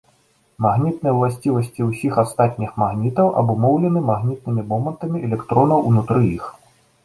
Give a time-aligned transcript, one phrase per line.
[0.65, 6.53] Магнітныя ўласцівасці ўсіх астатніх магнітаў абумоўлены магнітнымі момантамі электронаў унутры іх.